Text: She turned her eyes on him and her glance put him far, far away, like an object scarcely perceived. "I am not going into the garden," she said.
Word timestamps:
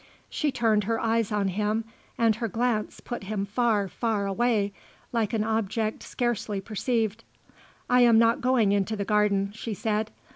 She 0.31 0.51
turned 0.51 0.85
her 0.85 0.99
eyes 0.99 1.31
on 1.31 1.49
him 1.49 1.85
and 2.17 2.37
her 2.37 2.47
glance 2.47 3.01
put 3.01 3.25
him 3.25 3.45
far, 3.45 3.87
far 3.87 4.25
away, 4.25 4.73
like 5.13 5.31
an 5.31 5.43
object 5.43 6.01
scarcely 6.01 6.59
perceived. 6.59 7.23
"I 7.87 8.01
am 8.01 8.17
not 8.17 8.41
going 8.41 8.71
into 8.71 8.95
the 8.95 9.05
garden," 9.05 9.51
she 9.53 9.75
said. 9.75 10.09